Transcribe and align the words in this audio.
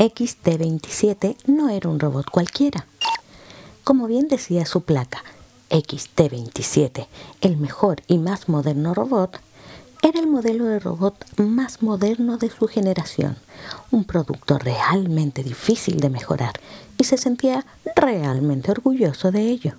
XT-27 0.00 1.36
no 1.46 1.68
era 1.68 1.90
un 1.90 2.00
robot 2.00 2.30
cualquiera. 2.30 2.86
Como 3.84 4.06
bien 4.06 4.28
decía 4.28 4.64
su 4.64 4.80
placa, 4.80 5.22
XT-27, 5.68 7.06
el 7.42 7.58
mejor 7.58 8.00
y 8.06 8.16
más 8.16 8.48
moderno 8.48 8.94
robot, 8.94 9.38
era 10.02 10.18
el 10.18 10.26
modelo 10.26 10.64
de 10.64 10.78
robot 10.78 11.22
más 11.36 11.82
moderno 11.82 12.38
de 12.38 12.48
su 12.48 12.66
generación, 12.66 13.36
un 13.90 14.04
producto 14.04 14.56
realmente 14.56 15.42
difícil 15.42 16.00
de 16.00 16.08
mejorar 16.08 16.54
y 16.96 17.04
se 17.04 17.18
sentía 17.18 17.66
realmente 17.94 18.70
orgulloso 18.70 19.30
de 19.30 19.50
ello. 19.50 19.74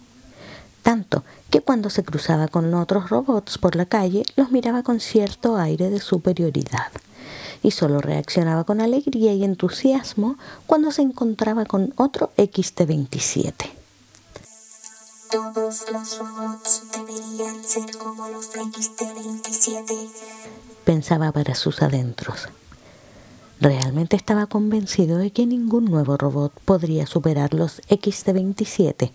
Tanto 0.83 1.23
que 1.49 1.61
cuando 1.61 1.89
se 1.89 2.03
cruzaba 2.03 2.47
con 2.47 2.71
otros 2.75 3.09
robots 3.09 3.57
por 3.57 3.75
la 3.75 3.88
calle 3.88 4.23
los 4.35 4.51
miraba 4.51 4.83
con 4.83 4.99
cierto 4.99 5.57
aire 5.57 5.89
de 5.89 5.99
superioridad 5.99 6.91
y 7.63 7.71
solo 7.71 7.99
reaccionaba 7.99 8.63
con 8.63 8.81
alegría 8.81 9.33
y 9.33 9.43
entusiasmo 9.43 10.37
cuando 10.67 10.91
se 10.91 11.02
encontraba 11.02 11.65
con 11.65 11.93
otro 11.97 12.31
XT27. 12.38 13.53
Todos 15.31 15.85
los 15.91 16.19
robots 16.19 16.83
deberían 16.91 17.63
ser 17.63 17.97
como 17.97 18.27
los 18.27 18.52
XT27. 18.52 20.09
Pensaba 20.83 21.31
para 21.31 21.55
sus 21.55 21.81
adentros. 21.81 22.49
Realmente 23.61 24.16
estaba 24.16 24.47
convencido 24.47 25.19
de 25.19 25.30
que 25.30 25.45
ningún 25.45 25.85
nuevo 25.85 26.17
robot 26.17 26.52
podría 26.66 27.05
superar 27.05 27.53
los 27.53 27.81
XT27 27.83 29.11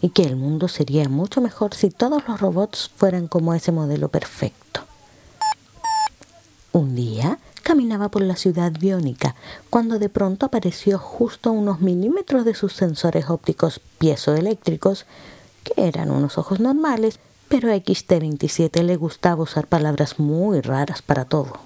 y 0.00 0.08
que 0.08 0.22
el 0.22 0.36
mundo 0.36 0.68
sería 0.68 1.06
mucho 1.10 1.42
mejor 1.42 1.74
si 1.74 1.90
todos 1.90 2.26
los 2.26 2.40
robots 2.40 2.90
fueran 2.96 3.28
como 3.28 3.52
ese 3.52 3.72
modelo 3.72 4.08
perfecto. 4.08 4.80
Un 6.72 6.96
día 6.96 7.38
caminaba 7.70 8.08
por 8.08 8.22
la 8.22 8.34
ciudad 8.34 8.72
biónica 8.72 9.36
cuando 9.70 10.00
de 10.00 10.08
pronto 10.08 10.44
apareció 10.44 10.98
justo 10.98 11.50
a 11.50 11.52
unos 11.52 11.80
milímetros 11.80 12.44
de 12.44 12.52
sus 12.52 12.72
sensores 12.72 13.30
ópticos 13.30 13.80
piezoeléctricos 13.98 15.06
que 15.62 15.86
eran 15.86 16.10
unos 16.10 16.36
ojos 16.36 16.58
normales, 16.58 17.20
pero 17.48 17.70
a 17.70 17.76
XT27 17.76 18.82
le 18.82 18.96
gustaba 18.96 19.44
usar 19.44 19.68
palabras 19.68 20.18
muy 20.18 20.60
raras 20.60 21.00
para 21.00 21.26
todo. 21.26 21.60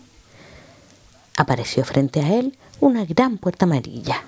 Apareció 1.39 1.87
frente 1.87 2.21
a 2.21 2.35
él 2.35 2.55
una 2.81 3.07
gran 3.07 3.39
puerta 3.39 3.65
amarilla. 3.65 4.25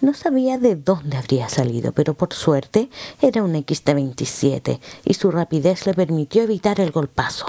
No 0.00 0.14
sabía 0.14 0.58
de 0.58 0.76
dónde 0.76 1.16
habría 1.16 1.48
salido, 1.48 1.90
pero 1.90 2.14
por 2.14 2.32
suerte 2.32 2.88
era 3.20 3.42
un 3.42 3.54
XT27 3.54 4.78
y 5.04 5.14
su 5.14 5.32
rapidez 5.32 5.86
le 5.86 5.94
permitió 5.94 6.44
evitar 6.44 6.78
el 6.78 6.92
golpazo. 6.92 7.46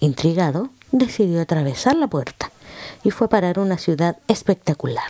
Intrigado, 0.00 0.70
decidió 0.92 1.40
atravesar 1.40 1.96
la 1.96 2.06
puerta 2.06 2.50
y 3.04 3.10
fue 3.10 3.26
a 3.26 3.30
parar 3.30 3.58
una 3.58 3.78
ciudad 3.78 4.18
espectacular. 4.28 5.04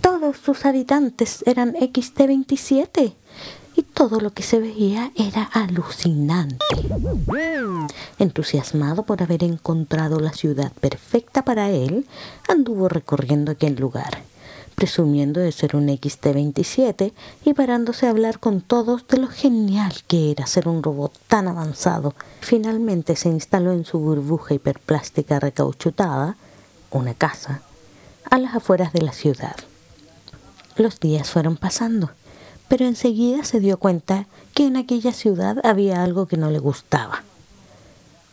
Todos 0.00 0.36
sus 0.36 0.64
habitantes 0.64 1.42
eran 1.46 1.74
XT27 1.74 3.14
y 3.74 3.82
todo 3.82 4.20
lo 4.20 4.30
que 4.30 4.42
se 4.42 4.60
veía 4.60 5.12
era 5.16 5.42
alucinante. 5.42 6.64
Entusiasmado 8.18 9.04
por 9.04 9.22
haber 9.22 9.42
encontrado 9.44 10.20
la 10.20 10.32
ciudad 10.32 10.72
perfecta 10.72 11.42
para 11.42 11.70
él, 11.70 12.06
anduvo 12.48 12.88
recorriendo 12.88 13.52
aquel 13.52 13.76
lugar, 13.76 14.22
presumiendo 14.82 15.38
de 15.38 15.52
ser 15.52 15.76
un 15.76 15.86
XT-27 15.86 17.12
y 17.44 17.54
parándose 17.54 18.06
a 18.06 18.10
hablar 18.10 18.40
con 18.40 18.60
todos 18.60 19.06
de 19.06 19.18
lo 19.18 19.28
genial 19.28 19.92
que 20.08 20.32
era 20.32 20.44
ser 20.48 20.66
un 20.66 20.82
robot 20.82 21.16
tan 21.28 21.46
avanzado. 21.46 22.16
Finalmente 22.40 23.14
se 23.14 23.28
instaló 23.28 23.70
en 23.70 23.84
su 23.84 24.00
burbuja 24.00 24.54
hiperplástica 24.54 25.38
recauchutada, 25.38 26.36
una 26.90 27.14
casa, 27.14 27.62
a 28.28 28.38
las 28.38 28.56
afueras 28.56 28.92
de 28.92 29.02
la 29.02 29.12
ciudad. 29.12 29.54
Los 30.76 30.98
días 30.98 31.30
fueron 31.30 31.56
pasando 31.56 32.10
pero 32.66 32.86
enseguida 32.86 33.44
se 33.44 33.60
dio 33.60 33.76
cuenta 33.76 34.26
que 34.54 34.66
en 34.66 34.76
aquella 34.78 35.12
ciudad 35.12 35.58
había 35.62 36.02
algo 36.02 36.26
que 36.26 36.38
no 36.38 36.50
le 36.50 36.58
gustaba. 36.58 37.22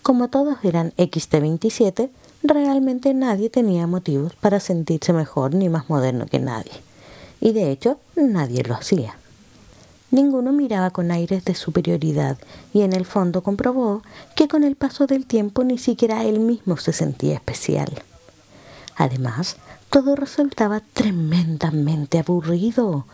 Como 0.02 0.30
todos 0.30 0.58
eran 0.64 0.94
XT27, 0.94 2.10
realmente 2.44 3.14
nadie 3.14 3.50
tenía 3.50 3.88
motivos 3.88 4.34
para 4.36 4.60
sentirse 4.60 5.14
mejor 5.14 5.54
ni 5.54 5.70
más 5.70 5.90
moderno 5.90 6.26
que 6.26 6.40
nadie. 6.40 6.72
Y 7.42 7.54
de 7.54 7.72
hecho, 7.72 8.00
nadie 8.16 8.64
lo 8.64 8.76
hacía. 8.76 9.16
Ninguno 10.12 10.52
miraba 10.52 10.90
con 10.90 11.12
aires 11.12 11.46
de 11.46 11.54
superioridad 11.54 12.38
y 12.74 12.82
en 12.82 12.94
el 12.94 13.06
fondo 13.06 13.44
comprobó 13.44 14.02
que 14.36 14.48
con 14.48 14.64
el 14.64 14.76
paso 14.76 15.06
del 15.06 15.26
tiempo 15.26 15.64
ni 15.64 15.78
siquiera 15.78 16.24
él 16.24 16.40
mismo 16.40 16.78
se 16.78 16.94
sentía 16.94 17.36
especial. 17.36 18.02
Además, 18.96 19.58
todo 19.90 20.16
resultaba 20.16 20.82
tremendamente 20.94 22.20
aburrido. 22.20 23.06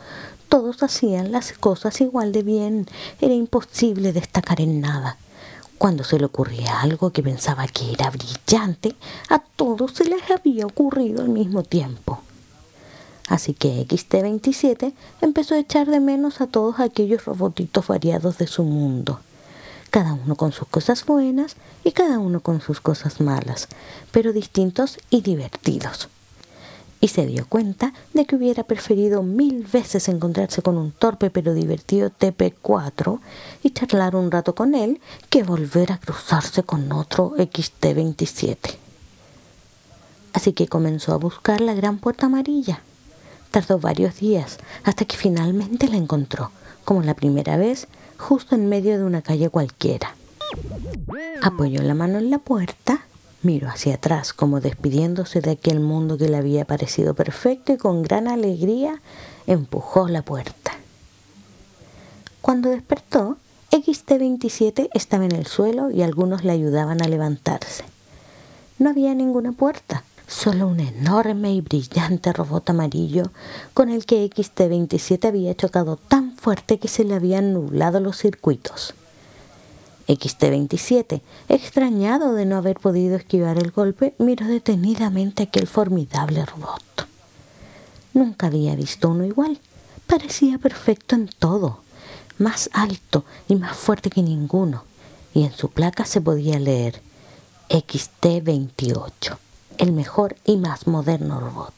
Todos 0.48 0.84
hacían 0.84 1.32
las 1.32 1.52
cosas 1.54 2.00
igual 2.00 2.32
de 2.32 2.44
bien. 2.44 2.88
Era 3.20 3.34
imposible 3.34 4.14
destacar 4.14 4.62
en 4.62 4.80
nada. 4.80 5.18
Cuando 5.78 6.04
se 6.04 6.18
le 6.18 6.26
ocurría 6.26 6.82
algo 6.82 7.12
que 7.12 7.22
pensaba 7.22 7.68
que 7.68 7.92
era 7.92 8.10
brillante, 8.10 8.96
a 9.30 9.40
todos 9.40 9.92
se 9.92 10.06
les 10.06 10.30
había 10.32 10.66
ocurrido 10.66 11.22
al 11.22 11.30
mismo 11.30 11.64
tiempo. 11.64 12.22
Así 13.28 13.54
que 13.54 13.86
XT27 13.88 14.94
empezó 15.22 15.56
a 15.56 15.60
echar 15.60 15.88
de 15.88 16.00
menos 16.00 16.42
a 16.42 16.48
todos 16.48 16.80
aquellos 16.80 17.26
robotitos 17.26 17.88
variados 17.88 18.38
de 18.38 18.48
su 18.48 18.64
mundo, 18.64 19.20
cada 19.90 20.14
uno 20.14 20.36
con 20.36 20.52
sus 20.52 20.68
cosas 20.68 21.06
buenas 21.06 21.56
y 21.84 21.92
cada 21.92 22.20
uno 22.20 22.40
con 22.40 22.62
sus 22.62 22.82
cosas 22.82 23.20
malas, 23.20 23.68
pero 24.12 24.32
distintos 24.32 24.98
y 25.10 25.22
divertidos 25.22 26.10
y 27.06 27.08
se 27.08 27.28
dio 27.28 27.46
cuenta 27.46 27.94
de 28.16 28.26
que 28.26 28.36
hubiera 28.36 28.64
preferido 28.64 29.22
mil 29.22 29.64
veces 29.72 30.10
encontrarse 30.10 30.64
con 30.64 30.76
un 30.76 30.92
torpe 30.92 31.30
pero 31.30 31.54
divertido 31.54 32.10
TP4 32.10 33.20
y 33.62 33.70
charlar 33.70 34.16
un 34.16 34.32
rato 34.32 34.56
con 34.56 34.74
él 34.74 35.00
que 35.30 35.44
volver 35.44 35.92
a 35.92 36.00
cruzarse 36.00 36.64
con 36.64 36.92
otro 36.92 37.36
XT27. 37.38 38.58
Así 40.34 40.54
que 40.54 40.68
comenzó 40.68 41.14
a 41.14 41.18
buscar 41.18 41.62
la 41.62 41.76
gran 41.76 42.00
puerta 42.00 42.26
amarilla. 42.26 42.82
Tardó 43.52 43.78
varios 43.78 44.20
días 44.20 44.58
hasta 44.84 45.06
que 45.06 45.16
finalmente 45.16 45.88
la 45.88 45.98
encontró, 45.98 46.50
como 46.86 47.04
la 47.04 47.14
primera 47.14 47.56
vez, 47.56 47.88
justo 48.18 48.56
en 48.56 48.68
medio 48.68 48.98
de 48.98 49.04
una 49.04 49.22
calle 49.22 49.50
cualquiera. 49.50 50.16
Apoyó 51.44 51.84
la 51.84 51.94
mano 51.94 52.18
en 52.18 52.32
la 52.32 52.40
puerta 52.40 53.06
Miró 53.46 53.70
hacia 53.70 53.94
atrás 53.94 54.34
como 54.34 54.60
despidiéndose 54.60 55.40
de 55.40 55.52
aquel 55.52 55.80
mundo 55.80 56.18
que 56.18 56.28
le 56.28 56.38
había 56.38 56.66
parecido 56.66 57.14
perfecto 57.14 57.74
y 57.74 57.78
con 57.78 58.02
gran 58.02 58.28
alegría 58.28 59.04
empujó 59.46 60.08
la 60.08 60.24
puerta. 60.24 60.72
Cuando 62.42 62.72
despertó, 62.72 63.38
XT27 63.70 64.90
estaba 64.96 65.26
en 65.26 65.34
el 65.34 65.46
suelo 65.46 65.92
y 65.92 66.02
algunos 66.02 66.44
le 66.44 66.54
ayudaban 66.54 67.04
a 67.04 67.08
levantarse. 67.08 67.84
No 68.80 68.90
había 68.90 69.14
ninguna 69.14 69.52
puerta, 69.52 70.04
solo 70.26 70.68
un 70.68 70.80
enorme 70.80 71.54
y 71.54 71.62
brillante 71.62 72.34
robot 72.34 72.72
amarillo 72.72 73.30
con 73.76 73.90
el 73.90 74.08
que 74.08 74.28
XT27 74.28 75.24
había 75.24 75.54
chocado 75.54 75.98
tan 75.98 76.36
fuerte 76.36 76.80
que 76.80 76.88
se 76.88 77.04
le 77.04 77.14
habían 77.14 77.54
nublado 77.54 78.00
los 78.00 78.18
circuitos. 78.18 78.96
XT27, 80.08 81.22
extrañado 81.50 82.34
de 82.34 82.46
no 82.46 82.58
haber 82.58 82.80
podido 82.80 83.16
esquivar 83.16 83.58
el 83.58 83.72
golpe, 83.72 84.14
miró 84.20 84.46
detenidamente 84.46 85.44
aquel 85.44 85.68
formidable 85.68 86.46
robot. 86.46 87.08
Nunca 88.14 88.48
había 88.48 88.76
visto 88.76 89.10
uno 89.10 89.26
igual. 89.26 89.60
Parecía 90.08 90.58
perfecto 90.58 91.16
en 91.16 91.28
todo, 91.28 91.80
más 92.38 92.70
alto 92.74 93.26
y 93.48 93.56
más 93.56 93.76
fuerte 93.76 94.10
que 94.10 94.22
ninguno, 94.22 94.84
y 95.34 95.44
en 95.44 95.54
su 95.54 95.70
placa 95.70 96.06
se 96.06 96.22
podía 96.22 96.60
leer 96.60 97.02
XT28, 97.70 99.38
el 99.80 99.92
mejor 99.92 100.36
y 100.46 100.58
más 100.58 100.86
moderno 100.86 101.40
robot. 101.40 101.74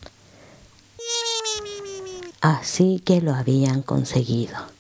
Así 2.41 3.01
que 3.03 3.21
lo 3.21 3.33
habían 3.33 3.81
conseguido. 3.81 4.76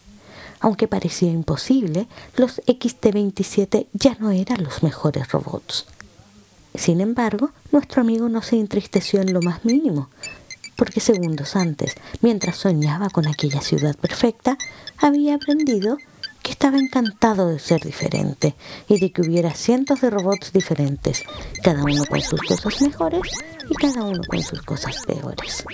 Aunque 0.59 0.87
parecía 0.87 1.31
imposible, 1.31 2.07
los 2.35 2.61
XT-27 2.65 3.87
ya 3.93 4.15
no 4.19 4.31
eran 4.31 4.63
los 4.63 4.83
mejores 4.83 5.31
robots. 5.31 5.85
Sin 6.73 7.01
embargo, 7.01 7.51
nuestro 7.71 8.01
amigo 8.01 8.29
no 8.29 8.41
se 8.41 8.59
entristeció 8.59 9.21
en 9.21 9.33
lo 9.33 9.41
más 9.41 9.65
mínimo, 9.65 10.09
porque 10.75 10.99
segundos 10.99 11.55
antes, 11.55 11.95
mientras 12.21 12.57
soñaba 12.57 13.09
con 13.09 13.27
aquella 13.27 13.61
ciudad 13.61 13.95
perfecta, 13.95 14.57
había 14.97 15.35
aprendido 15.35 15.97
que 16.43 16.51
estaba 16.51 16.77
encantado 16.77 17.49
de 17.49 17.59
ser 17.59 17.81
diferente 17.81 18.55
y 18.87 18.99
de 18.99 19.11
que 19.11 19.21
hubiera 19.21 19.53
cientos 19.53 20.01
de 20.01 20.09
robots 20.09 20.53
diferentes, 20.53 21.23
cada 21.63 21.83
uno 21.83 22.05
con 22.05 22.21
sus 22.21 22.41
cosas 22.41 22.81
mejores 22.81 23.21
y 23.69 23.73
cada 23.75 24.03
uno 24.03 24.21
con 24.27 24.41
sus 24.41 24.61
cosas 24.61 25.03
peores. 25.05 25.65